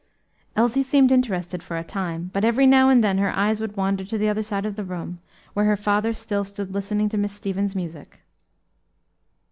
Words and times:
Elsie 0.55 0.81
seemed 0.81 1.11
interested 1.11 1.61
for 1.61 1.77
a 1.77 1.83
time, 1.83 2.31
but 2.33 2.43
every 2.43 2.65
now 2.65 2.89
and 2.89 3.03
then 3.03 3.19
her 3.19 3.29
eyes 3.37 3.61
would 3.61 3.77
wander 3.77 4.03
to 4.03 4.17
the 4.17 4.27
other 4.27 4.41
side 4.41 4.65
of 4.65 4.75
the 4.75 4.83
room, 4.83 5.19
where 5.53 5.65
her 5.65 5.77
father 5.77 6.11
still 6.11 6.43
stood 6.43 6.73
listening 6.73 7.07
to 7.07 7.19
Miss 7.19 7.33
Stevens' 7.33 7.75
music. 7.75 8.21